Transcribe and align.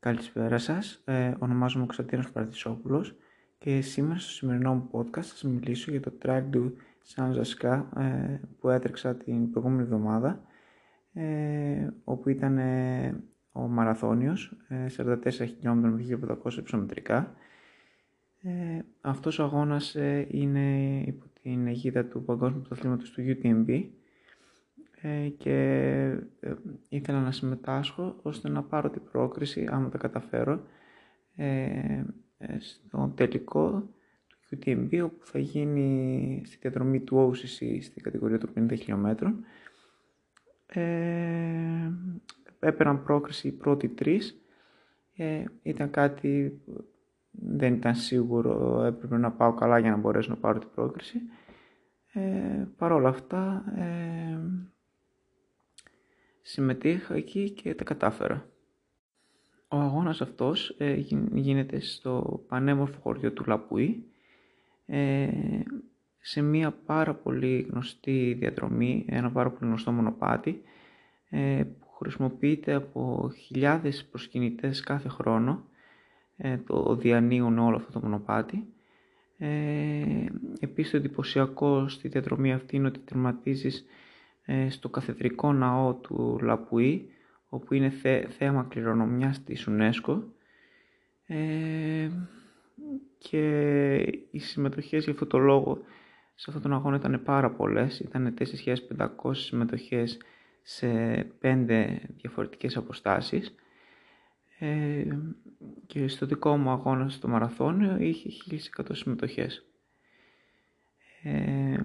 Καλησπέρα 0.00 0.58
σας, 0.58 1.02
ε, 1.04 1.34
ονομάζομαι 1.38 1.84
Κωνσταντίνος 1.84 2.30
Παρατησόπουλος 2.30 3.16
και 3.58 3.80
σήμερα 3.80 4.18
στο 4.18 4.30
σημερινό 4.30 4.74
μου 4.74 4.88
podcast 4.92 5.12
θα 5.12 5.22
σας 5.22 5.42
μιλήσω 5.42 5.90
για 5.90 6.00
το 6.00 6.12
track 6.22 6.42
του 6.50 6.76
San 7.14 7.32
Zasca 7.34 7.82
ε, 7.96 8.40
που 8.60 8.68
έτρεξα 8.68 9.14
την 9.16 9.50
προηγούμενη 9.50 9.82
εβδομάδα 9.82 10.42
ε, 11.12 11.88
όπου 12.04 12.28
ήταν 12.28 12.58
ε, 12.58 13.22
ο 13.52 13.60
Μαραθώνιος, 13.60 14.56
44 14.96 15.16
χιλιόμετρα 15.30 15.90
με 15.90 16.36
1500 16.44 16.52
υψομετρικά. 16.52 17.34
Ε, 18.42 18.78
αυτός 19.00 19.38
ο 19.38 19.42
αγώνας 19.42 19.96
είναι 20.28 21.00
υπό 21.06 21.26
την 21.42 21.66
αιγίδα 21.66 22.04
του 22.04 22.24
Παγκόσμιου 22.24 22.60
Πρωταθλήματος 22.60 23.10
του 23.10 23.22
UTMB 23.26 23.68
ε, 23.68 23.99
και 25.36 25.56
ε, 26.40 26.54
ήθελα 26.88 27.20
να 27.20 27.32
συμμετάσχω 27.32 28.16
ώστε 28.22 28.48
να 28.48 28.62
πάρω 28.62 28.90
την 28.90 29.02
πρόκριση, 29.12 29.66
άμα 29.70 29.88
τα 29.88 29.98
καταφέρω, 29.98 30.62
ε, 31.36 32.02
στο 32.58 33.12
τελικό 33.16 33.88
του 34.48 34.58
UTMB 34.58 35.00
όπου 35.04 35.26
θα 35.26 35.38
γίνει 35.38 36.42
στη 36.44 36.56
διαδρομή 36.60 37.00
του 37.00 37.32
OCC 37.32 37.78
στην 37.82 38.02
κατηγορία 38.02 38.38
των 38.38 38.50
50 38.56 38.76
χιλιόμετρων. 38.76 39.44
Ε, 40.66 41.90
έπαιρναν 42.58 43.02
πρόκριση 43.02 43.48
οι 43.48 43.52
πρώτοι 43.52 43.88
τρεις. 43.88 44.42
ήταν 45.62 45.90
κάτι 45.90 46.60
δεν 47.30 47.74
ήταν 47.74 47.94
σίγουρο, 47.94 48.82
έπρεπε 48.84 49.16
να 49.16 49.32
πάω 49.32 49.54
καλά 49.54 49.78
για 49.78 49.90
να 49.90 49.96
μπορέσω 49.96 50.30
να 50.30 50.36
πάρω 50.36 50.58
την 50.58 50.68
πρόκριση. 50.74 51.20
Ε, 52.12 52.66
Παρ' 52.76 52.92
όλα 52.92 53.08
αυτά, 53.08 53.64
συμμετείχα 56.42 57.14
εκεί 57.14 57.50
και 57.50 57.74
τα 57.74 57.84
κατάφερα. 57.84 58.48
Ο 59.68 59.76
αγώνας 59.76 60.20
αυτός 60.20 60.74
ε, 60.78 60.94
γίνεται 61.34 61.80
στο 61.80 62.44
πανέμορφο 62.48 63.00
χωριό 63.00 63.32
του 63.32 63.44
Λαπουή 63.46 64.04
ε, 64.86 65.28
σε 66.20 66.42
μια 66.42 66.70
πάρα 66.70 67.14
πολύ 67.14 67.66
γνωστή 67.70 68.36
διαδρομή, 68.38 69.04
ένα 69.08 69.30
πάρα 69.30 69.50
πολύ 69.50 69.66
γνωστό 69.66 69.92
μονοπάτι 69.92 70.62
ε, 71.30 71.62
που 71.80 71.86
χρησιμοποιείται 71.98 72.74
από 72.74 73.32
χιλιάδες 73.36 74.04
προσκυνητές 74.04 74.80
κάθε 74.80 75.08
χρόνο 75.08 75.64
ε, 76.36 76.56
το 76.56 76.96
διανύουν 76.96 77.58
όλο 77.58 77.76
αυτό 77.76 77.92
το 77.92 78.00
μονοπάτι. 78.00 78.66
Ε, 79.38 80.26
επίσης 80.60 80.90
το 80.90 80.96
εντυπωσιακό 80.96 81.88
στη 81.88 82.08
διαδρομή 82.08 82.52
αυτή 82.52 82.76
είναι 82.76 82.86
ότι 82.86 83.00
τερματίζεις 83.00 83.78
ε, 83.78 83.84
στο 84.68 84.88
καθεδρικό 84.88 85.52
ναό 85.52 85.94
του 85.94 86.38
Λαπουή, 86.42 87.10
όπου 87.48 87.74
είναι 87.74 87.92
θέαμα 88.28 88.66
κληρονομιάς 88.68 89.44
της 89.44 89.68
UNESCO. 89.70 90.22
Ε, 91.26 92.10
και 93.18 93.94
οι 94.30 94.38
συμμετοχές 94.38 95.04
για 95.04 95.12
αυτό 95.12 95.26
το 95.26 95.38
λόγο 95.38 95.82
σε 96.34 96.44
αυτόν 96.48 96.62
τον 96.62 96.72
αγώνα 96.72 96.96
ήταν 96.96 97.22
πάρα 97.22 97.50
πολλές, 97.50 98.00
ήταν 98.00 98.34
4.500 98.38 99.34
συμμετοχές 99.34 100.18
σε 100.62 100.88
πέντε 101.40 102.00
διαφορετικές 102.16 102.76
αποστάσεις. 102.76 103.54
Ε, 104.58 105.04
και 105.86 106.08
στο 106.08 106.26
δικό 106.26 106.56
μου 106.56 106.70
αγώνα 106.70 107.08
στο 107.08 107.28
μαραθώνιο 107.28 107.96
είχε 107.98 108.28
1.100 108.76 108.84
συμμετοχές. 108.90 109.64
Ε, 111.22 111.80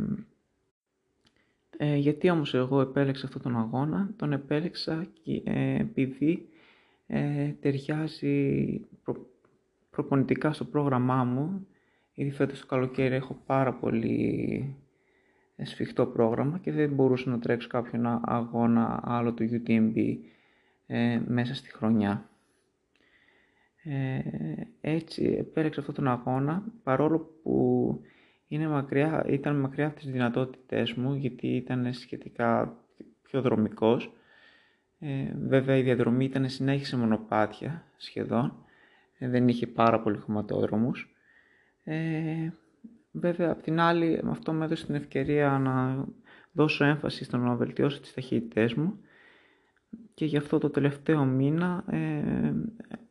ε, 1.78 1.96
γιατί 1.96 2.30
όμως 2.30 2.54
εγώ 2.54 2.82
επέλεξα 2.82 3.26
αυτόν 3.26 3.42
τον 3.42 3.58
αγώνα, 3.58 4.10
τον 4.16 4.34
επέλεξα 4.34 5.08
ε, 5.44 5.76
επειδή 5.80 6.48
ε, 7.08 7.50
ταιριάζει 7.62 8.80
προ, 9.04 9.26
προπονητικά 9.90 10.54
στο 10.54 10.66
πρόγραμμά 10.66 11.24
μου, 11.24 11.68
ήδη 12.14 12.32
φέτος 12.32 12.60
το 12.60 12.66
καλοκαίρι 12.66 13.16
έχω 13.16 13.42
πάρα 13.46 13.74
πολύ 13.74 14.76
σφιχτό 15.64 16.06
πρόγραμμα 16.06 16.58
και 16.58 16.72
δεν 16.72 16.90
μπορούσα 16.90 17.30
να 17.30 17.40
τρέξω 17.40 17.68
κάποιον 17.68 18.22
αγώνα 18.26 19.00
άλλο 19.04 19.34
του 19.34 19.50
UTMB 19.52 20.18
ε, 20.88 21.22
μέσα 21.28 21.56
στη 21.56 21.72
χρονιά. 21.72 22.30
Ε, 23.84 24.20
έτσι 24.82 25.24
επέλεξα 25.40 25.80
αυτόν 25.80 25.96
τον 25.96 26.08
αγώνα 26.08 26.64
παρόλο 26.84 27.40
που 27.44 28.00
είναι 28.48 28.68
μακριά, 28.68 29.26
ήταν 29.28 29.56
μακριά 29.60 29.88
από 29.88 29.96
τις 29.96 30.12
δυνατότητές 30.12 30.94
μου 30.94 31.14
γιατί 31.14 31.48
ήταν 31.48 31.94
σχετικά 31.94 32.78
πιο 33.22 33.42
δρομικός. 33.42 34.14
Ε, 35.00 35.34
βέβαια 35.36 35.78
η 35.78 35.82
διαδρομή 35.82 36.26
ήταν 36.26 36.50
συνέχιση 36.50 36.90
σε 36.90 36.98
μονοπάτια 36.98 37.84
σχεδόν, 37.98 38.66
ε, 39.18 39.30
δεν 39.30 39.48
είχε 39.48 39.68
πάρα 39.68 40.02
πολύ 40.02 40.18
χωματόδρομους. 40.18 41.16
Ε, 41.84 42.50
βέβαια 43.12 43.52
απ' 43.52 43.62
την 43.62 43.80
άλλη 43.80 44.22
αυτό 44.26 44.54
με 44.54 44.66
έδωσε 44.66 44.86
την 44.86 44.96
ευκαιρία 44.96 45.50
να 45.50 46.06
δώσω 46.52 46.86
έμφαση 46.86 47.24
στο 47.24 47.38
να 47.38 47.56
βελτιώσω 47.56 48.00
τις 48.00 48.14
ταχύτητές 48.14 48.74
μου 48.74 49.00
και 50.14 50.26
γι' 50.26 50.38
αυτό 50.38 50.58
το 50.58 50.70
τελευταίο 50.70 51.26
μήνα 51.26 51.84
ε, 51.90 52.54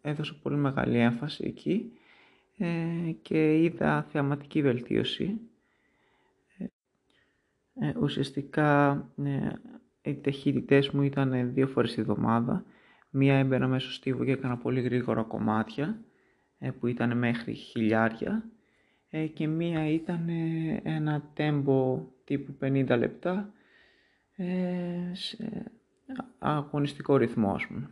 έδωσα 0.00 0.38
πολύ 0.42 0.56
μεγάλη 0.56 0.98
έμφαση 0.98 1.44
εκεί 1.46 1.92
ε, 2.58 3.12
και 3.22 3.62
είδα 3.62 4.02
θεαματική 4.02 4.62
βελτίωση. 4.62 5.40
Ε, 7.80 7.92
ουσιαστικά 8.00 8.92
ε, 9.24 9.48
οι 10.02 10.20
ταχύτητές 10.20 10.90
μου 10.90 11.02
ήταν 11.02 11.52
δύο 11.52 11.66
φορές 11.66 11.94
τη 11.94 12.00
εβδομάδα. 12.00 12.64
Μία 13.10 13.34
έμπαινα 13.34 13.68
μέσω 13.68 13.92
στίβο 13.92 14.24
και 14.24 14.30
έκανα 14.30 14.56
πολύ 14.56 14.80
γρήγορα 14.80 15.22
κομμάτια 15.22 16.00
που 16.80 16.86
ήταν 16.86 17.18
μέχρι 17.18 17.54
χιλιάρια 17.54 18.48
και 19.34 19.46
μία 19.46 19.88
ήταν 19.88 20.28
ένα 20.82 21.30
τέμπο 21.34 22.06
τύπου 22.24 22.56
50 22.60 22.96
λεπτά 22.98 23.52
σε 25.12 25.72
αγωνιστικό 26.38 27.16
ρυθμός 27.16 27.54
ας 27.54 27.66
πούμε. 27.66 27.90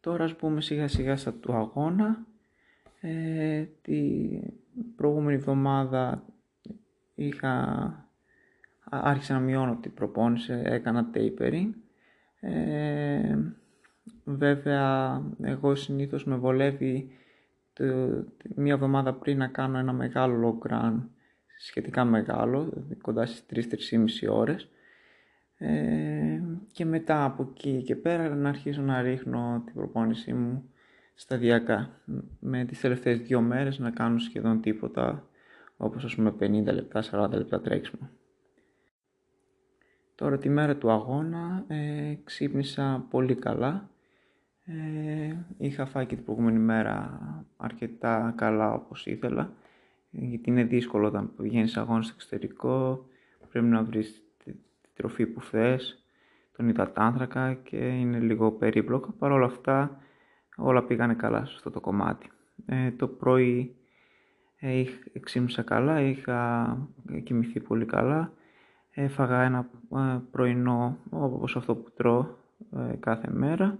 Τώρα 0.00 0.24
ας 0.24 0.36
πούμε 0.36 0.60
σιγά 0.60 0.88
σιγά 0.88 1.16
στα 1.16 1.32
του 1.32 1.52
αγώνα 1.54 2.26
ε, 3.06 3.68
τη 3.82 4.28
προηγούμενη 4.96 5.36
εβδομάδα 5.36 6.24
είχα, 7.14 8.08
άρχισα 8.84 9.34
να 9.34 9.40
μειώνω 9.40 9.78
την 9.80 9.94
προπόνηση, 9.94 10.62
έκανα 10.64 11.10
tapering. 11.14 11.70
Ε, 12.40 13.38
βέβαια, 14.24 15.22
εγώ 15.42 15.74
συνήθως 15.74 16.24
με 16.24 16.36
βολεύει 16.36 17.10
το, 17.72 17.84
μία 18.54 18.72
εβδομάδα 18.72 19.14
πριν 19.14 19.38
να 19.38 19.46
κάνω 19.46 19.78
ένα 19.78 19.92
μεγάλο 19.92 20.60
long 20.62 20.72
run, 20.72 20.98
σχετικά 21.58 22.04
μεγάλο, 22.04 22.72
κοντά 23.02 23.26
στις 23.26 23.68
3-3,5 24.22 24.28
ώρες. 24.30 24.68
Ε, 25.58 26.42
και 26.72 26.84
μετά 26.84 27.24
από 27.24 27.50
εκεί 27.50 27.82
και 27.82 27.96
πέρα 27.96 28.34
να 28.34 28.48
αρχίσω 28.48 28.82
να 28.82 29.02
ρίχνω 29.02 29.62
την 29.64 29.74
προπόνησή 29.74 30.32
μου 30.32 30.68
σταδιακά. 31.14 32.00
Με 32.40 32.64
τις 32.64 32.80
τελευταίες 32.80 33.20
δύο 33.20 33.40
μέρες 33.40 33.78
να 33.78 33.90
κάνω 33.90 34.18
σχεδόν 34.18 34.60
τίποτα, 34.60 35.28
όπως 35.76 36.04
ας 36.04 36.14
πούμε 36.14 36.30
50 36.40 36.72
λεπτά, 36.72 37.02
40 37.02 37.28
λεπτά 37.30 37.60
τρέξιμο. 37.60 38.10
Τώρα 40.14 40.38
τη 40.38 40.48
μέρα 40.48 40.76
του 40.76 40.90
αγώνα 40.90 41.64
ε, 41.66 42.14
ξύπνησα 42.24 43.06
πολύ 43.10 43.34
καλά. 43.34 43.88
Ε, 44.64 45.34
είχα 45.58 45.86
φάει 45.86 46.06
και 46.06 46.14
την 46.14 46.24
προηγούμενη 46.24 46.58
μέρα 46.58 47.20
αρκετά 47.56 48.34
καλά 48.36 48.72
όπως 48.72 49.06
ήθελα. 49.06 49.52
Γιατί 50.10 50.50
είναι 50.50 50.64
δύσκολο 50.64 51.06
όταν 51.06 51.32
βγαίνεις 51.36 51.76
αγώνα 51.76 52.02
στο 52.02 52.12
εξωτερικό, 52.14 53.06
πρέπει 53.50 53.66
να 53.66 53.82
βρεις 53.82 54.22
τη, 54.44 54.52
τροφή 54.94 55.26
που 55.26 55.40
θες, 55.40 56.04
τον 56.56 56.68
υδατάνθρακα 56.68 57.54
και 57.54 57.76
είναι 57.76 58.18
λίγο 58.18 58.52
περίπλοκο. 58.52 59.12
Παρ' 59.18 59.32
όλα 59.32 59.46
αυτά 59.46 60.03
όλα 60.56 60.82
πήγανε 60.82 61.14
καλά 61.14 61.44
σε 61.44 61.52
αυτό 61.56 61.70
το 61.70 61.80
κομμάτι. 61.80 62.30
Ε, 62.66 62.90
το 62.90 63.08
πρωί 63.08 63.76
ε, 64.56 64.84
ξύμισα 65.20 65.62
καλά, 65.62 66.00
είχα 66.00 66.78
κοιμηθεί 67.22 67.60
πολύ 67.60 67.84
καλά. 67.84 68.32
Έφαγα 68.90 69.42
ένα 69.42 69.70
ε, 69.96 70.18
πρωινό 70.30 70.98
όπως 71.10 71.56
αυτό 71.56 71.74
που 71.74 71.90
τρώω 71.96 72.26
ε, 72.76 72.96
κάθε 73.00 73.28
μέρα. 73.30 73.78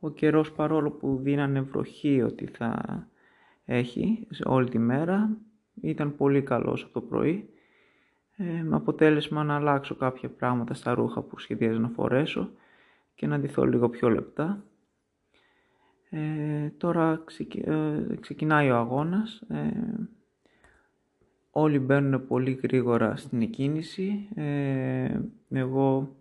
Ο 0.00 0.10
καιρός 0.10 0.52
παρόλο 0.52 0.90
που 0.90 1.18
δίνανε 1.22 1.60
βροχή 1.60 2.22
ότι 2.22 2.46
θα 2.46 2.82
έχει 3.64 4.26
όλη 4.44 4.68
τη 4.68 4.78
μέρα 4.78 5.36
ήταν 5.80 6.16
πολύ 6.16 6.42
καλός 6.42 6.82
από 6.82 6.92
το 6.92 7.00
πρωί. 7.00 7.48
Ε, 8.36 8.62
με 8.62 8.76
αποτέλεσμα 8.76 9.44
να 9.44 9.54
αλλάξω 9.54 9.94
κάποια 9.94 10.28
πράγματα 10.28 10.74
στα 10.74 10.94
ρούχα 10.94 11.22
που 11.22 11.38
σχεδιάζω 11.38 11.78
να 11.78 11.88
φορέσω 11.88 12.50
και 13.14 13.26
να 13.26 13.38
ντυθώ 13.38 13.64
λίγο 13.64 13.88
πιο 13.88 14.10
λεπτά. 14.10 14.64
Ε, 16.10 16.68
τώρα 16.76 17.24
ε, 17.64 18.16
ξεκινάει 18.20 18.70
ο 18.70 18.76
αγώνας. 18.76 19.42
Ε, 19.48 19.70
όλοι 21.50 21.78
μπαίνουν 21.78 22.26
πολύ 22.26 22.58
γρήγορα 22.62 23.16
στην 23.16 23.42
εκκίνηση. 23.42 24.28
Ε, 24.34 25.20
εγώ 25.50 26.16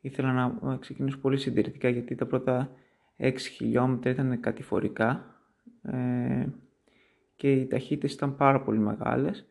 ήθελα 0.00 0.58
να 0.60 0.76
ξεκινήσω 0.76 1.18
πολύ 1.18 1.38
συντηρητικά 1.38 1.88
γιατί 1.88 2.14
τα 2.14 2.26
πρώτα 2.26 2.70
6 3.18 3.36
χιλιόμετρα 3.38 4.10
ήταν 4.10 4.40
κατηφορικά 4.40 5.34
ε, 5.82 6.46
και 7.36 7.52
οι 7.52 7.66
ταχύτητες 7.66 8.12
ήταν 8.12 8.36
πάρα 8.36 8.60
πολύ 8.60 8.78
μεγάλες. 8.78 9.46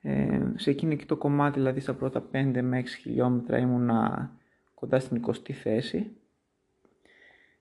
Ε, 0.00 0.40
σε 0.54 0.70
εκείνο 0.70 0.94
και 0.94 1.06
το 1.06 1.16
κομμάτι, 1.16 1.58
δηλαδή 1.58 1.80
στα 1.80 1.94
πρώτα 1.94 2.28
5 2.32 2.60
με 2.62 2.80
6 2.80 2.86
χιλιόμετρα 2.86 3.58
ήμουνα 3.58 4.30
κοντά 4.74 4.98
στην 4.98 5.24
20η 5.26 5.52
θέση 5.52 6.10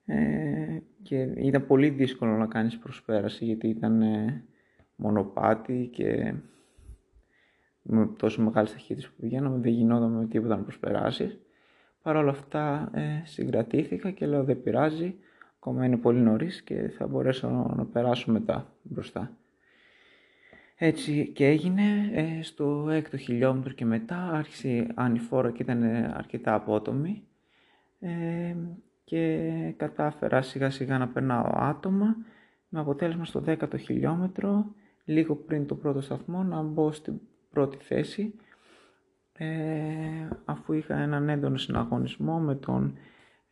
ε, 0.05 0.77
και 1.01 1.21
ήταν 1.21 1.65
πολύ 1.65 1.89
δύσκολο 1.89 2.37
να 2.37 2.45
κάνεις 2.45 2.77
προσπέραση 2.77 3.45
γιατί 3.45 3.67
ήταν 3.67 4.01
ε, 4.01 4.43
μονοπάτι 4.95 5.89
και 5.91 6.33
με 7.81 8.09
τόσο 8.17 8.41
μεγάλες 8.41 8.71
ταχύτητες 8.71 9.07
που 9.07 9.21
πηγαίναμε 9.21 9.57
δεν 9.57 9.71
γινόταν 9.71 10.11
με 10.11 10.25
τίποτα 10.25 10.55
να 10.55 10.63
προσπεράσεις. 10.63 11.37
Παρ' 12.01 12.15
όλα 12.15 12.31
αυτά 12.31 12.91
ε, 12.93 13.21
συγκρατήθηκα 13.23 14.11
και 14.11 14.25
λέω 14.25 14.43
δεν 14.43 14.63
πειράζει, 14.63 15.15
ακόμα 15.55 15.85
είναι 15.85 15.97
πολύ 15.97 16.19
νωρίς 16.19 16.61
και 16.61 16.91
θα 16.97 17.07
μπορέσω 17.07 17.73
να 17.75 17.85
περάσω 17.85 18.31
μετά 18.31 18.67
μπροστά. 18.81 19.31
Έτσι 20.75 21.27
και 21.27 21.47
έγινε, 21.47 22.09
ε, 22.13 22.43
στο 22.43 22.89
έκτο 22.89 23.17
χιλιόμετρο 23.17 23.73
και 23.73 23.85
μετά 23.85 24.29
άρχισε 24.31 24.87
ανηφόρα 24.93 25.51
και 25.51 25.63
ήταν 25.63 25.83
αρκετά 26.13 26.53
απότομη 26.53 27.23
ε, 27.99 28.55
και 29.03 29.39
κατάφερα 29.77 30.41
σιγά 30.41 30.69
σιγά 30.69 30.97
να 30.97 31.07
περνάω 31.07 31.51
άτομα 31.55 32.15
με 32.69 32.79
αποτέλεσμα 32.79 33.25
στο 33.25 33.39
δέκατο 33.39 33.77
χιλιόμετρο 33.77 34.65
λίγο 35.05 35.35
πριν 35.35 35.67
το 35.67 35.75
πρώτο 35.75 36.01
σταθμό 36.01 36.43
να 36.43 36.61
μπω 36.61 36.91
στην 36.91 37.19
πρώτη 37.49 37.77
θέση. 37.77 38.35
Ε, 39.37 39.47
αφού 40.45 40.73
είχα 40.73 40.95
έναν 40.95 41.29
έντονο 41.29 41.57
συναγωνισμό 41.57 42.39
με 42.39 42.55
τον 42.55 42.97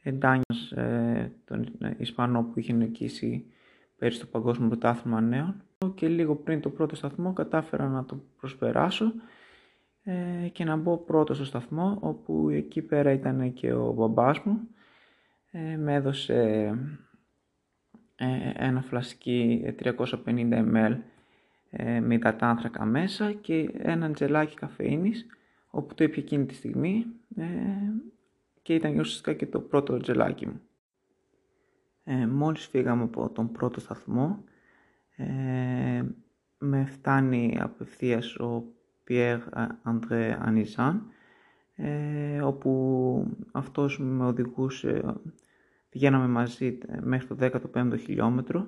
Ντάνιος, 0.10 0.72
ε, 0.72 1.32
τον 1.46 1.68
Ισπανό 1.98 2.44
που 2.44 2.60
είχε 2.60 2.74
νικήσει 2.74 3.46
πέρυσι 3.98 4.20
το 4.20 4.26
Παγκόσμιο 4.26 4.68
Πρωτάθλημα 4.68 5.22
Νέων. 5.22 5.64
Και 5.96 6.08
λίγο 6.08 6.36
πριν 6.36 6.62
το 6.62 6.70
πρώτο 6.70 6.96
σταθμό 6.96 7.34
κατάφερα 7.34 7.88
να 7.88 8.06
το 8.06 8.24
προσπεράσω 8.40 9.14
ε, 10.04 10.48
και 10.52 10.64
να 10.64 10.76
μπω 10.76 10.98
πρώτο 10.98 11.34
στο 11.34 11.46
σταθμό 11.46 11.98
όπου 12.02 12.50
εκεί 12.50 12.82
πέρα 12.82 13.12
ήταν 13.12 13.54
και 13.54 13.74
ο 13.74 13.92
μπαμπάς 13.92 14.40
μου 14.40 14.60
ε, 15.52 15.78
με 15.78 15.94
έδωσε 15.94 16.70
ε, 18.16 18.52
ένα 18.56 18.82
φλασκί 18.82 19.66
350 19.84 20.06
ml 20.26 20.98
ε, 21.70 22.00
με 22.00 22.14
υδατάνθρακα 22.14 22.86
μέσα 22.86 23.32
και 23.32 23.70
ένα 23.78 24.12
τζελάκι 24.12 24.56
καφεΐνης 24.56 25.26
όπου 25.70 25.94
το 25.96 26.04
ήπια 26.04 26.24
εκείνη 26.24 26.46
τη 26.46 26.54
στιγμή 26.54 27.06
ε, 27.36 27.46
και 28.62 28.74
ήταν 28.74 29.00
ουσιαστικά 29.00 29.34
και 29.34 29.46
το 29.46 29.60
πρώτο 29.60 29.98
τζελάκι 29.98 30.48
μου. 30.48 30.62
Ε, 32.04 32.28
μόλις 32.28 32.66
φύγαμε 32.66 33.04
από 33.04 33.30
τον 33.30 33.52
πρώτο 33.52 33.80
σταθμό 33.80 34.44
ε, 35.16 36.04
με 36.58 36.86
φτάνει 36.86 37.58
απευθείας 37.62 38.36
ο 38.36 38.64
Πιέρ 39.04 39.40
Αντρέ 39.84 40.38
Ανιζάν 40.42 41.12
ε, 41.84 42.42
όπου 42.42 43.28
αυτός 43.52 44.00
με 44.00 44.26
οδηγούσε, 44.26 45.16
πηγαίναμε 45.90 46.28
μαζί 46.28 46.78
μέχρι 47.02 47.28
το 47.28 47.62
15ο 47.74 48.00
χιλιόμετρο 48.00 48.68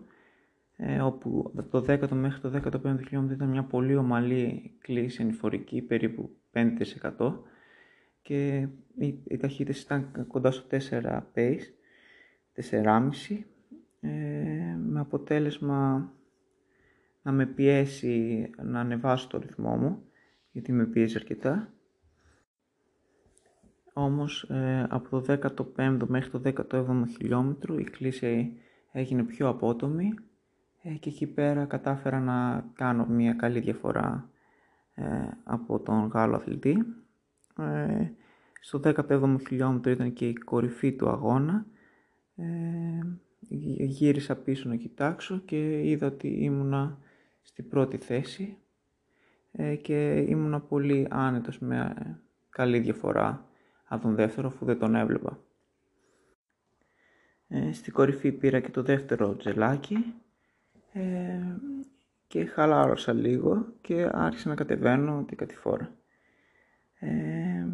ε, 0.77 1.01
όπου 1.01 1.51
το 1.69 1.85
10ο 1.87 2.09
μέχρι 2.09 2.41
το 2.41 2.61
15ο 2.65 2.97
χιλιόμετρο 3.03 3.35
ήταν 3.35 3.49
μια 3.49 3.63
πολύ 3.63 3.95
ομαλή 3.95 4.77
κλίση 4.79 5.21
ανηφορική, 5.21 5.81
περίπου 5.81 6.35
5% 7.17 7.33
και 8.21 8.67
οι, 8.95 9.19
οι 9.27 9.37
ταχύτητες 9.37 9.81
ήταν 9.81 10.25
κοντά 10.27 10.51
στο 10.51 10.77
4 10.89 11.21
pace, 11.35 11.59
4,5 12.71 13.09
ε, 13.99 14.09
με 14.79 14.99
αποτέλεσμα 14.99 16.11
να 17.21 17.31
με 17.31 17.45
πιέσει 17.45 18.49
να 18.63 18.79
ανεβάσω 18.79 19.27
το 19.27 19.37
ρυθμό 19.37 19.75
μου 19.75 20.03
γιατί 20.51 20.71
με 20.71 20.85
πιέζει 20.85 21.15
αρκετά 21.17 21.73
όμως 23.93 24.43
ε, 24.43 24.87
από 24.89 25.21
το 25.21 25.39
15ο 25.75 26.05
μέχρι 26.07 26.29
το 26.29 26.41
17ο 26.71 27.03
χιλιόμετρο 27.17 27.77
η 27.77 27.83
κλίση 27.83 28.57
έγινε 28.91 29.23
πιο 29.23 29.47
απότομη 29.47 30.13
ε, 30.81 30.89
και 30.89 31.09
εκεί 31.09 31.27
πέρα 31.27 31.65
κατάφερα 31.65 32.19
να 32.19 32.65
κάνω 32.73 33.05
μια 33.05 33.33
καλή 33.33 33.59
διαφορά 33.59 34.29
ε, 34.93 35.03
από 35.43 35.79
τον 35.79 36.07
Γάλλο 36.07 36.35
αθλητή. 36.35 36.85
Ε, 37.57 38.07
στο 38.61 38.79
17ο 38.83 39.35
χιλιόμετρο 39.47 39.91
ήταν 39.91 40.13
και 40.13 40.27
η 40.27 40.33
κορυφή 40.33 40.93
του 40.93 41.09
αγώνα. 41.09 41.65
Γύρισα 43.79 44.35
πίσω 44.35 44.69
να 44.69 44.75
κοιτάξω 44.75 45.37
και 45.37 45.89
είδα 45.89 46.07
ότι 46.07 46.27
ήμουνα 46.27 46.97
στην 47.41 47.69
πρώτη 47.69 47.97
θέση 47.97 48.57
και 49.81 50.25
ήμουνα 50.27 50.59
πολύ 50.59 51.07
άνετος 51.09 51.59
με 51.59 51.95
καλή 52.49 52.79
διαφορά 52.79 53.45
από 53.93 54.01
τον 54.01 54.15
δεύτερο 54.15 54.47
αφού 54.47 54.65
δεν 54.65 54.79
τον 54.79 54.95
έβλεπα. 54.95 55.39
Στην 57.71 57.93
κορυφή 57.93 58.31
πήρα 58.31 58.59
και 58.59 58.69
το 58.69 58.83
δεύτερο 58.83 59.35
τζελάκι 59.35 60.13
ε, 60.93 61.39
και 62.27 62.45
χαλάρωσα 62.45 63.13
λίγο 63.13 63.65
και 63.81 64.09
άρχισα 64.11 64.49
να 64.49 64.55
κατεβαίνω 64.55 65.23
την 65.27 65.37
κατηφόρα. 65.37 65.91
Ε, 66.99 67.65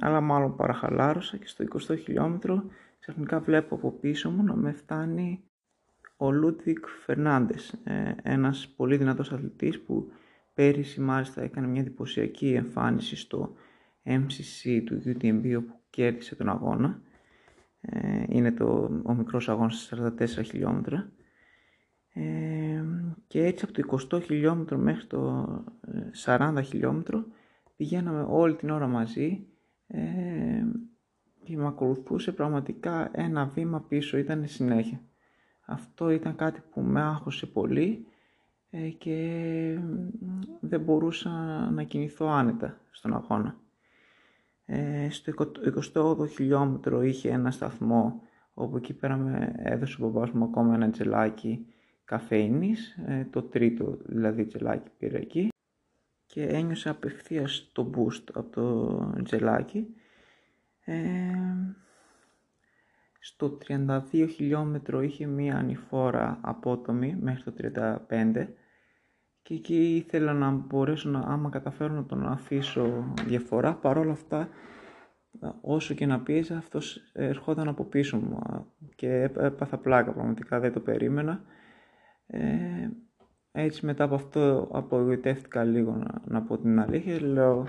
αλλά 0.00 0.20
μάλλον 0.20 0.56
παραχαλάρωσα 0.56 1.36
και 1.36 1.46
στο 1.46 1.64
20 1.88 1.98
χιλιόμετρο 2.02 2.64
ξαφνικά 2.98 3.40
βλέπω 3.40 3.74
από 3.74 3.90
πίσω 3.90 4.30
μου 4.30 4.42
να 4.42 4.54
με 4.54 4.72
φτάνει 4.72 5.44
ο 6.16 6.30
Λούτβικ 6.30 6.86
Φερνάντες, 6.86 7.72
ε, 7.84 8.14
ένας 8.22 8.68
πολύ 8.76 8.96
δυνατός 8.96 9.32
αθλητής 9.32 9.80
που 9.80 10.10
πέρυσι 10.54 11.00
μάλιστα 11.00 11.42
έκανε 11.42 11.66
μια 11.66 11.80
εντυπωσιακή 11.80 12.52
εμφάνιση 12.52 13.16
στο 13.16 13.54
MCC 14.04 14.82
του 14.84 15.02
UTMB 15.04 15.54
όπου 15.56 15.80
κέρδισε 15.90 16.34
τον 16.34 16.48
αγώνα. 16.48 17.00
Ε, 17.80 18.24
είναι 18.28 18.52
το, 18.52 19.00
ο 19.04 19.14
μικρός 19.14 19.48
αγώνας 19.48 19.92
44 19.96 20.26
χιλιόμετρα 20.44 21.12
και 23.26 23.44
έτσι 23.44 23.64
από 23.64 23.98
το 23.98 24.08
20 24.12 24.22
χιλιόμετρο 24.22 24.78
μέχρι 24.78 25.06
το 25.06 25.48
40 26.24 26.54
ε, 26.56 26.62
χιλιόμετρο 26.62 27.24
πηγαίναμε 27.76 28.26
όλη 28.28 28.54
την 28.56 28.70
ώρα 28.70 28.86
μαζί 28.86 29.46
ε, 29.86 30.00
και 31.44 31.56
με 31.56 31.66
ακολουθούσε 31.66 32.32
πραγματικά 32.32 33.10
ένα 33.12 33.46
βήμα 33.46 33.80
πίσω, 33.80 34.16
ήταν 34.18 34.46
συνέχεια. 34.46 35.00
Αυτό 35.66 36.10
ήταν 36.10 36.36
κάτι 36.36 36.62
που 36.70 36.80
με 36.80 37.00
άγχωσε 37.00 37.46
πολύ 37.46 38.06
ε, 38.70 38.88
και 38.88 39.78
δεν 40.60 40.80
μπορούσα 40.80 41.30
να 41.70 41.82
κινηθώ 41.82 42.26
άνετα 42.26 42.80
στον 42.90 43.14
αγώνα. 43.14 43.56
Ε, 44.72 45.10
στο 45.10 45.32
28 45.94 46.28
χιλιόμετρο 46.28 47.02
είχε 47.02 47.30
ένα 47.30 47.50
σταθμό 47.50 48.22
όπου 48.54 48.76
εκεί 48.76 48.94
πέρα 48.94 49.16
με 49.16 49.52
έδωσε 49.56 50.04
ο 50.04 50.08
μπαμπάς 50.08 50.30
μου 50.30 50.44
ακόμα 50.44 50.74
ένα 50.74 50.90
τζελάκι 50.90 51.66
καφέινης, 52.04 52.96
ε, 53.06 53.26
το 53.30 53.42
τρίτο 53.42 53.98
δηλαδή 54.04 54.46
τζελάκι 54.46 54.90
πήρα 54.98 55.16
εκεί 55.16 55.48
και 56.26 56.46
ένιωσα 56.46 56.90
απευθείας 56.90 57.70
το 57.72 57.90
boost 57.96 58.22
από 58.32 58.50
το 58.50 59.22
τζελάκι. 59.22 59.86
Ε, 60.84 60.94
στο 63.20 63.58
32 63.68 64.28
χιλιόμετρο 64.34 65.02
είχε 65.02 65.26
μία 65.26 65.56
ανηφόρα 65.56 66.38
απότομη 66.42 67.16
μέχρι 67.20 67.42
το 67.42 67.52
35 68.08 68.46
και 69.42 69.54
εκεί 69.54 69.94
ήθελα 69.96 70.32
να 70.32 70.50
μπορέσω 70.50 71.10
να, 71.10 71.18
άμα 71.18 71.50
καταφέρω 71.50 71.94
να 71.94 72.04
τον 72.04 72.26
αφήσω 72.26 73.12
διαφορά, 73.26 73.74
παρόλα 73.74 74.12
αυτά 74.12 74.48
όσο 75.60 75.94
και 75.94 76.06
να 76.06 76.20
πίεζα 76.20 76.56
αυτός 76.56 77.00
ερχόταν 77.12 77.68
από 77.68 77.84
πίσω 77.84 78.16
μου 78.16 78.38
και 78.94 79.30
έπαθα 79.36 79.78
πλάκα 79.78 80.12
πραγματικά 80.12 80.60
δεν 80.60 80.72
το 80.72 80.80
περίμενα 80.80 81.42
ε, 82.26 82.88
έτσι 83.52 83.86
μετά 83.86 84.04
από 84.04 84.14
αυτό 84.14 84.68
απογοητεύτηκα 84.72 85.64
λίγο 85.64 85.96
να, 85.96 86.22
να 86.24 86.42
πω 86.42 86.58
την 86.58 86.80
αλήθεια. 86.80 87.22
Λέω 87.22 87.66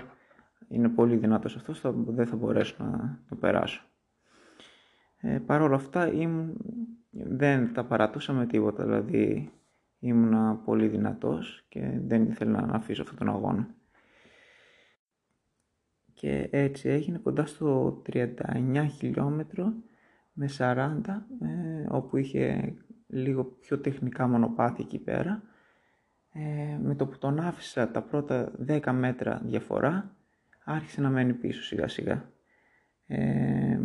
είναι 0.68 0.88
πολύ 0.88 1.16
δυνατός 1.16 1.56
αυτός, 1.56 1.80
θα, 1.80 1.92
δεν 1.92 2.26
θα 2.26 2.36
μπορέσω 2.36 2.76
να 2.78 3.18
το 3.28 3.36
περάσω. 3.36 3.82
Ε, 5.16 5.38
Παρ' 5.38 5.62
όλα 5.62 5.74
αυτά 5.74 6.12
ήμουν, 6.12 6.56
δεν 7.10 7.72
τα 7.72 7.84
παρατούσα 7.84 8.32
με 8.32 8.46
τίποτα, 8.46 8.84
δηλαδή 8.84 9.50
ήμουνα 10.02 10.54
πολύ 10.64 10.88
δυνατός 10.88 11.64
και 11.68 12.00
δεν 12.04 12.26
ήθελα 12.26 12.66
να 12.66 12.74
αφήσω 12.74 13.02
αυτόν 13.02 13.18
τον 13.18 13.28
αγώνα. 13.28 13.74
Και 16.12 16.48
έτσι 16.52 16.88
έγινε 16.88 17.18
κοντά 17.18 17.46
στο 17.46 18.02
39 18.12 18.86
χιλιόμετρο 18.90 19.72
με 20.32 20.48
40, 20.58 21.00
ε, 21.40 21.86
όπου 21.88 22.16
είχε 22.16 22.74
λίγο 23.06 23.44
πιο 23.44 23.78
τεχνικά 23.78 24.28
μονοπάτια 24.28 24.84
εκεί 24.84 24.98
πέρα. 24.98 25.42
Ε, 26.32 26.78
με 26.82 26.94
το 26.94 27.06
που 27.06 27.18
τον 27.18 27.40
άφησα 27.40 27.90
τα 27.90 28.02
πρώτα 28.02 28.52
10 28.68 28.92
μέτρα 28.92 29.40
διαφορά, 29.44 30.16
άρχισε 30.64 31.00
να 31.00 31.10
μένει 31.10 31.32
πίσω 31.32 31.62
σιγά 31.62 31.88
σιγά. 31.88 32.30
Ε, 33.06 33.80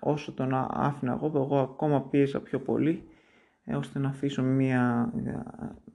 όσο 0.00 0.32
τον 0.32 0.54
άφηνα 0.70 1.12
εγώ, 1.12 1.26
εγώ 1.26 1.58
ακόμα 1.58 2.08
πίεζα 2.08 2.40
πιο 2.40 2.60
πολύ 2.60 3.06
ε, 3.08 3.11
ώστε 3.66 3.98
να 3.98 4.08
αφήσω 4.08 4.42
μια 4.42 5.12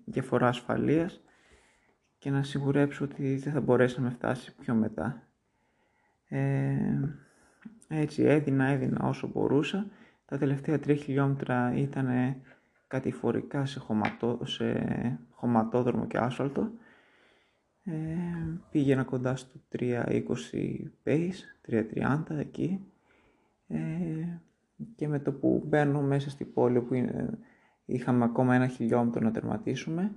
διαφορά 0.05 0.47
ασφαλείας 0.47 1.21
και 2.17 2.29
να 2.29 2.43
σιγουρέψω 2.43 3.03
ότι 3.03 3.35
δεν 3.35 3.53
θα 3.53 3.61
μπορέσει 3.61 3.99
να 3.99 4.03
με 4.03 4.09
φτάσει 4.09 4.55
πιο 4.55 4.73
μετά. 4.73 5.23
Ε, 6.27 6.99
έτσι 7.87 8.23
έδινα, 8.23 8.65
έδινα 8.65 9.07
όσο 9.07 9.27
μπορούσα. 9.27 9.87
Τα 10.25 10.37
τελευταία 10.37 10.79
τρία 10.79 10.95
χιλιόμετρα 10.95 11.73
ήταν 11.75 12.35
κατηφορικά 12.87 13.65
σε, 13.65 13.79
χωματό, 13.79 14.39
σε 14.43 15.19
χωματόδρομο 15.29 16.07
και 16.07 16.17
άσφαλτο. 16.17 16.71
Ε, 17.83 17.93
πήγαινα 18.71 19.03
κοντά 19.03 19.35
στο 19.35 19.59
3.20 19.77 20.23
pace, 21.03 21.31
3.30 21.69 22.23
εκεί. 22.29 22.85
Ε, 23.67 23.77
και 24.95 25.07
με 25.07 25.19
το 25.19 25.31
που 25.31 25.63
μπαίνω 25.67 26.01
μέσα 26.01 26.29
στην 26.29 26.53
πόλη 26.53 26.81
που 26.81 26.93
είχαμε 27.87 28.23
ακόμα 28.23 28.55
ένα 28.55 28.67
χιλιόμετρο 28.67 29.21
να 29.21 29.31
τερματίσουμε, 29.31 30.11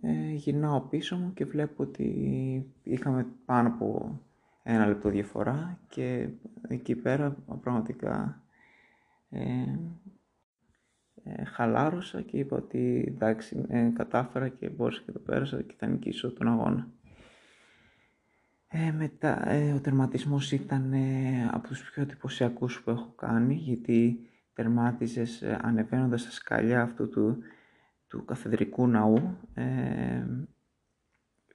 ε, 0.00 0.32
γυρνάω 0.32 0.80
πίσω 0.80 1.16
μου 1.16 1.32
και 1.34 1.44
βλέπω 1.44 1.82
ότι 1.82 2.72
είχαμε 2.82 3.26
πάνω 3.44 3.68
από 3.68 4.18
ένα 4.62 4.86
λεπτό 4.86 5.08
διαφορά 5.08 5.78
και 5.88 6.28
εκεί 6.68 6.94
πέρα 6.94 7.36
πραγματικά 7.60 8.42
ε, 9.30 9.78
ε, 11.24 11.44
χαλάρωσα 11.44 12.22
και 12.22 12.36
είπα 12.36 12.56
ότι 12.56 13.04
εντάξει 13.08 13.64
ε, 13.68 13.90
κατάφερα 13.94 14.48
και 14.48 14.68
μπόρεσα 14.68 15.02
και 15.04 15.12
το 15.12 15.18
πέρασα 15.18 15.62
και 15.62 15.74
θα 15.78 15.86
νικήσω 15.86 16.32
τον 16.32 16.48
αγώνα. 16.48 16.88
Ε, 18.68 18.92
μετά 18.92 19.48
ε, 19.50 19.72
ο 19.72 19.80
τερματισμός 19.80 20.52
ήταν 20.52 20.94
από 21.50 21.68
τους 21.68 21.90
πιο 21.90 22.02
εντυπωσιακούς 22.02 22.82
που 22.82 22.90
έχω 22.90 23.12
κάνει 23.16 23.54
γιατί 23.54 24.28
τερμάτιζες 24.58 25.42
ανεβαίνοντας 25.42 26.24
τα 26.24 26.30
σκαλιά 26.30 26.82
αυτού 26.82 27.08
του, 27.08 27.38
του 28.08 28.24
καθεδρικού 28.24 28.86
ναού 28.88 29.36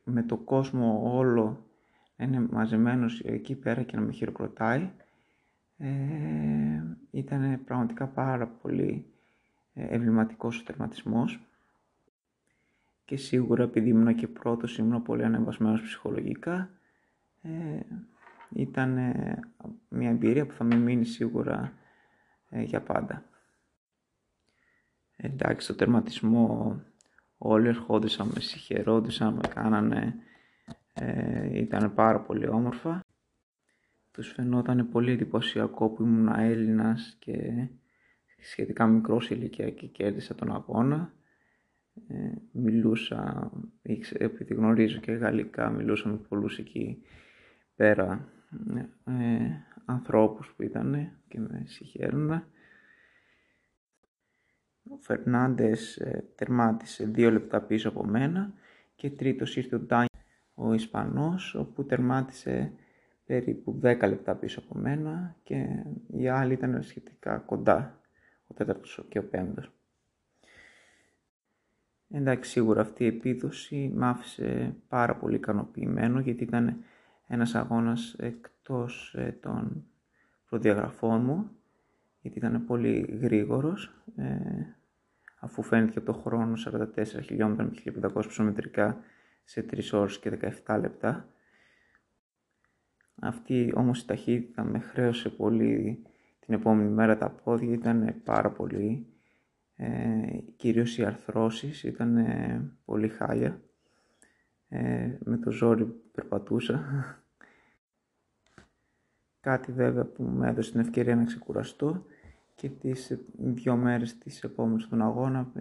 με 0.03 0.23
το 0.23 0.37
κόσμο 0.37 1.01
όλο 1.17 1.65
είναι 2.17 2.47
μαζεμένος 2.51 3.19
εκεί 3.19 3.55
πέρα 3.55 3.83
και 3.83 3.95
να 3.95 4.01
με 4.01 4.11
χειροκροτάει. 4.11 4.89
Ε, 5.77 5.87
ήταν 7.11 7.63
πραγματικά 7.65 8.07
πάρα 8.07 8.47
πολύ 8.47 9.05
ε, 9.73 9.83
εμβληματικός 9.83 10.59
ο 10.59 10.63
τερματισμός 10.63 11.39
και 13.05 13.17
σίγουρα 13.17 13.63
επειδή 13.63 13.89
ήμουν 13.89 14.15
και 14.15 14.27
πρώτος 14.27 14.77
ήμουν 14.77 15.03
πολύ 15.03 15.23
ανεβασμένος 15.23 15.81
ψυχολογικά 15.81 16.69
ε, 17.41 17.79
ήταν 18.55 19.13
μια 19.89 20.09
εμπειρία 20.09 20.45
που 20.45 20.53
θα 20.53 20.63
με 20.63 20.75
μείνει 20.75 21.05
σίγουρα 21.05 21.61
ε, 21.63 21.82
για 22.61 22.81
πάντα. 22.81 23.23
Εντάξει, 25.15 25.67
το 25.67 25.75
τερματισμό 25.75 26.81
όλοι 27.37 27.67
ερχόντουσαν, 27.67 28.31
με 28.33 28.39
συγχαιρόντουσαν, 28.39 29.33
με 29.33 29.47
κάνανε 29.53 30.15
ε, 30.93 31.59
ήταν 31.59 31.93
πάρα 31.93 32.19
πολύ 32.19 32.47
όμορφα. 32.47 33.03
Τους 34.11 34.31
φαινόταν 34.31 34.89
πολύ 34.89 35.11
εντυπωσιακό 35.11 35.89
που 35.89 36.03
ήμουν 36.03 36.27
Έλληνας 36.27 37.15
και 37.19 37.67
σχετικά 38.39 38.87
μικρός 38.87 39.29
ηλικία 39.29 39.69
και 39.69 39.87
κέρδισα 39.87 40.35
τον 40.35 40.51
αγώνα. 40.51 41.13
Ε, 42.07 42.31
μιλούσα, 42.51 43.51
επειδή 44.17 44.53
γνωρίζω 44.53 44.99
και 44.99 45.11
γαλλικά, 45.11 45.69
μιλούσα 45.69 46.09
με 46.09 46.15
πολλούς 46.15 46.57
εκεί 46.57 47.03
πέρα 47.75 48.27
ε, 49.05 49.13
ανθρώπους 49.85 50.53
που 50.55 50.63
ήταν 50.63 51.11
και 51.27 51.39
με 51.39 51.63
συγχαίρουνα. 51.65 52.47
Ο 54.89 54.97
Φερνάντες 54.97 55.97
ε, 55.97 56.23
τερμάτισε 56.35 57.05
δύο 57.05 57.31
λεπτά 57.31 57.61
πίσω 57.61 57.89
από 57.89 58.05
μένα 58.05 58.53
και 58.95 59.09
τρίτος 59.09 59.55
ήρθε 59.55 59.75
ο 59.75 59.79
Ντάνι 59.79 60.07
ο 60.53 60.73
Ισπανός, 60.73 61.55
όπου 61.55 61.85
τερμάτισε 61.85 62.73
περίπου 63.25 63.79
10 63.83 63.99
λεπτά 63.99 64.35
πίσω 64.35 64.59
από 64.59 64.79
μένα 64.79 65.35
και 65.43 65.67
οι 66.07 66.27
άλλοι 66.27 66.53
ήταν 66.53 66.83
σχετικά 66.83 67.37
κοντά, 67.37 67.99
ο 68.47 68.53
τέταρτος 68.53 69.05
και 69.09 69.19
ο 69.19 69.23
πέμπτος. 69.23 69.71
Εντάξει, 72.09 72.51
σίγουρα 72.51 72.81
αυτή 72.81 73.03
η 73.03 73.07
επίδοση 73.07 73.91
μ' 73.95 74.03
άφησε 74.03 74.75
πάρα 74.87 75.15
πολύ 75.15 75.35
ικανοποιημένο 75.35 76.19
γιατί 76.19 76.43
ήταν 76.43 76.83
ένας 77.27 77.55
αγώνας 77.55 78.13
εκτός 78.17 79.13
ε, 79.17 79.37
των 79.41 79.85
προδιαγραφών 80.45 81.21
μου 81.21 81.49
γιατί 82.21 82.37
ήταν 82.37 82.65
πολύ 82.65 83.19
γρήγορος 83.21 83.93
ε, 84.15 84.37
αφού 85.39 85.63
φαίνεται 85.63 85.99
το 85.99 86.13
χρόνο 86.13 86.53
44 86.71 87.05
χιλιόμετρα 87.23 87.63
με 87.63 87.71
1500 88.15 88.25
ψωμετρικά 88.27 88.97
σε 89.43 89.65
3 89.71 89.79
ώρες 89.91 90.19
και 90.19 90.39
17 90.65 90.77
λεπτά. 90.79 91.27
Αυτή 93.21 93.71
όμως 93.75 94.01
η 94.01 94.05
ταχύτητα 94.05 94.63
με 94.63 94.79
χρέωσε 94.79 95.29
πολύ 95.29 96.01
την 96.39 96.53
επόμενη 96.53 96.89
μέρα 96.89 97.17
τα 97.17 97.29
πόδια, 97.29 97.73
ήταν 97.73 98.15
πάρα 98.23 98.51
πολύ. 98.51 99.07
Ε, 99.75 100.37
κυρίως 100.55 100.97
οι 100.97 101.05
αρθρώσεις 101.05 101.83
ήταν 101.83 102.25
πολύ 102.85 103.07
χάλια. 103.07 103.61
Ε, 104.75 105.17
με 105.23 105.37
το 105.37 105.51
ζόρι 105.51 105.85
περπατούσα. 105.85 106.83
Κάτι 109.39 109.71
βέβαια 109.71 110.05
που 110.05 110.23
μου 110.23 110.43
έδωσε 110.43 110.71
την 110.71 110.79
ευκαιρία 110.79 111.15
να 111.15 111.23
ξεκουραστώ 111.23 112.05
και 112.55 112.69
τις 112.69 113.17
δύο 113.37 113.75
μέρες 113.75 114.17
της 114.17 114.43
επόμενης 114.43 114.83
στον 114.83 115.01
αγώνα 115.01 115.51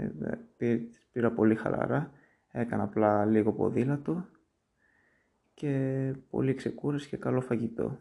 ε, 0.59 0.79
πήρα 1.13 1.31
πολύ 1.33 1.55
χαλαρά 1.55 2.13
Έκανα 2.51 2.83
απλά 2.83 3.25
λίγο 3.25 3.53
ποδήλατο 3.53 4.27
και 5.55 6.15
πολύ 6.31 6.55
ξεκούραση 6.55 7.09
και 7.09 7.17
καλό 7.17 7.41
φαγητό. 7.41 7.99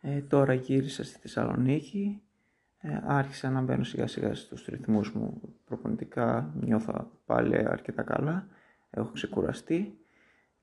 Ε, 0.00 0.20
τώρα 0.20 0.54
γύρισα 0.54 1.04
στη 1.04 1.18
Θεσσαλονίκη, 1.18 2.22
ε, 2.80 3.00
άρχισα 3.04 3.50
να 3.50 3.60
μπαίνω 3.60 3.84
σιγά 3.84 4.06
σιγά 4.06 4.34
στους 4.34 4.64
ρυθμούς 4.64 5.12
μου 5.12 5.40
προπονητικά, 5.64 6.54
νιώθω 6.60 7.10
πάλι 7.26 7.56
αρκετά 7.56 8.02
καλά, 8.02 8.46
έχω 8.90 9.10
ξεκουραστεί 9.12 9.98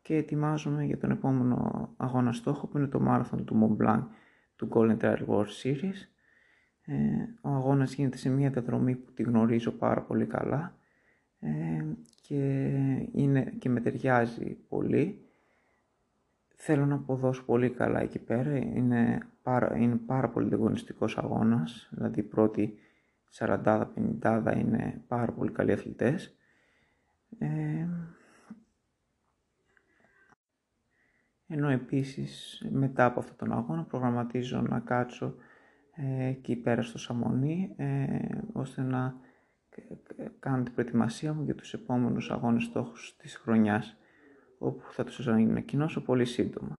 και 0.02 0.16
ετοιμάζομαι 0.16 0.84
για 0.84 0.98
τον 0.98 1.12
επόμενο 1.12 1.90
αγώνα 1.98 2.32
στόχο 2.32 2.68
που 2.68 2.78
είναι 2.78 2.88
το 2.88 3.00
μάραθον 3.00 3.46
του 3.46 3.78
Mont 3.80 3.84
Blanc 3.84 4.04
του 4.56 4.70
Golden 4.72 4.98
Trail 4.98 5.26
World 5.28 5.64
Series 5.64 6.14
ε, 6.86 6.96
ο 7.42 7.50
αγώνας 7.50 7.94
γίνεται 7.94 8.18
σε 8.18 8.30
μια 8.30 8.50
διαδρομή 8.50 8.96
που 8.96 9.12
τη 9.14 9.24
γνωρίζω 9.24 9.72
πάρα 9.72 10.02
πολύ 10.02 10.26
καλά 10.26 10.76
ε, 11.40 11.86
και, 12.22 12.38
είναι, 13.12 13.54
και 13.60 13.70
με 13.70 13.82
ταιριάζει 13.82 14.58
πολύ. 14.70 15.28
Θέλω 16.66 16.86
να 16.86 16.96
αποδώσω 16.96 17.44
πολύ 17.44 17.70
καλά 17.70 18.00
εκεί 18.02 18.20
πέρα. 18.20 18.58
Είναι 18.58 19.28
πάρα, 19.42 19.78
είναι 19.78 19.96
πάρα 19.96 20.30
πολύ 20.30 20.54
αγωνιστικός 20.54 21.18
αγώνας. 21.18 21.90
Δηλαδή 21.92 22.20
οι 22.20 22.24
πρώτοι 22.24 22.78
40-50 23.38 24.54
είναι 24.58 25.02
πάρα 25.08 25.32
πολύ 25.32 25.52
καλοί 25.52 25.72
αθλητές. 25.72 26.36
Ε, 27.38 27.88
ενώ 31.48 31.70
επίσης 31.70 32.66
μετά 32.72 33.06
από 33.06 33.20
αυτόν 33.20 33.36
τον 33.38 33.52
αγώνα 33.58 33.84
προγραμματίζω 33.84 34.62
να 34.62 34.80
κάτσω 34.80 35.36
ε, 35.96 36.26
εκεί 36.26 36.56
πέρα 36.56 36.82
στο 36.82 36.98
Σαμονί 36.98 37.74
ε, 37.78 38.18
ώστε 38.52 38.82
να 38.82 39.16
κάνω 40.40 40.64
την 40.64 40.74
προετοιμασία 40.74 41.34
μου 41.34 41.44
για 41.44 41.56
τους 41.56 41.74
επόμενους 41.74 42.32
αγώνες 42.32 42.64
στόχους 42.64 43.16
της 43.18 43.36
χρονιάς 43.36 43.98
όπου 44.64 44.92
θα 44.92 45.04
τους 45.04 45.28
ανακοινώσω 45.28 46.02
πολύ 46.02 46.26
σύντομα. 46.26 46.74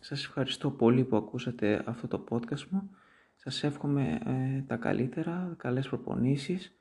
Σας 0.00 0.24
ευχαριστώ 0.24 0.70
πολύ 0.70 1.04
που 1.04 1.16
ακούσατε 1.16 1.82
αυτό 1.86 2.08
το 2.08 2.24
podcast 2.30 2.64
μου. 2.70 2.90
Σας 3.34 3.64
εύχομαι 3.64 4.18
ε, 4.24 4.62
τα 4.66 4.76
καλύτερα, 4.76 5.54
καλές 5.56 5.88
προπονήσεις 5.88 6.76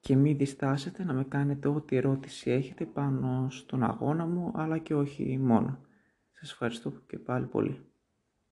και 0.00 0.16
μην 0.16 0.36
διστάσετε 0.36 1.04
να 1.04 1.12
με 1.12 1.24
κάνετε 1.24 1.68
ό,τι 1.68 1.96
ερώτηση 1.96 2.50
έχετε 2.50 2.84
πάνω 2.84 3.46
στον 3.50 3.82
αγώνα 3.82 4.26
μου 4.26 4.52
αλλά 4.54 4.78
και 4.78 4.94
όχι 4.94 5.38
μόνο. 5.38 5.78
Σας 6.32 6.50
ευχαριστώ 6.50 6.92
και 7.06 7.18
πάλι 7.18 7.46
πολύ. 7.46 7.87